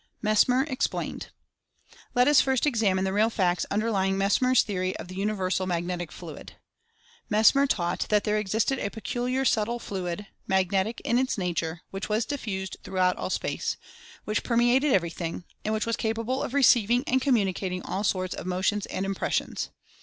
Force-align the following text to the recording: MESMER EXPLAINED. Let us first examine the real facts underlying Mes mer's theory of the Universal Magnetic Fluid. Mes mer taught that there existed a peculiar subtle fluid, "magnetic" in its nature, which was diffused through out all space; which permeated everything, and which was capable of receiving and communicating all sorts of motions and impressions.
MESMER 0.23 0.65
EXPLAINED. 0.67 1.27
Let 2.15 2.27
us 2.27 2.41
first 2.41 2.65
examine 2.65 3.03
the 3.03 3.13
real 3.13 3.29
facts 3.29 3.67
underlying 3.69 4.17
Mes 4.17 4.41
mer's 4.41 4.63
theory 4.63 4.97
of 4.97 5.09
the 5.09 5.15
Universal 5.15 5.67
Magnetic 5.67 6.11
Fluid. 6.11 6.53
Mes 7.29 7.53
mer 7.53 7.67
taught 7.67 8.07
that 8.09 8.23
there 8.23 8.39
existed 8.39 8.79
a 8.79 8.89
peculiar 8.89 9.45
subtle 9.45 9.77
fluid, 9.77 10.25
"magnetic" 10.47 11.01
in 11.01 11.19
its 11.19 11.37
nature, 11.37 11.81
which 11.91 12.09
was 12.09 12.25
diffused 12.25 12.77
through 12.83 12.97
out 12.97 13.15
all 13.17 13.29
space; 13.29 13.77
which 14.25 14.41
permeated 14.41 14.91
everything, 14.91 15.43
and 15.63 15.71
which 15.71 15.85
was 15.85 15.95
capable 15.97 16.41
of 16.41 16.55
receiving 16.55 17.03
and 17.05 17.21
communicating 17.21 17.83
all 17.83 18.03
sorts 18.03 18.33
of 18.33 18.47
motions 18.47 18.87
and 18.87 19.05
impressions. 19.05 19.69